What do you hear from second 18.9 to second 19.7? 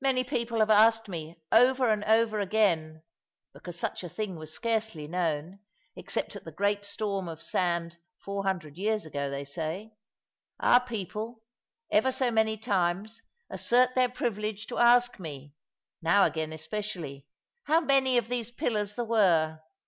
there were!